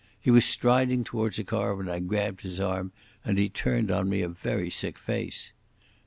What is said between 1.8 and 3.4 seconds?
I grabbed his arm, and